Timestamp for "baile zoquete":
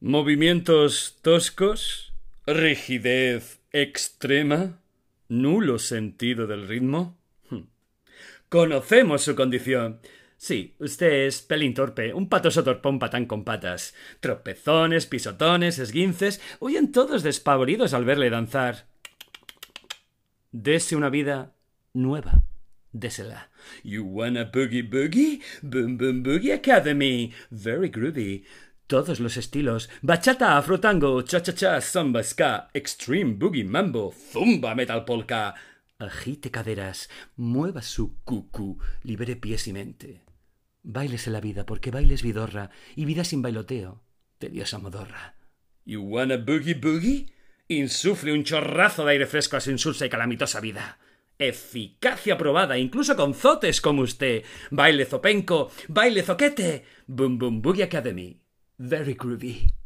55.88-56.86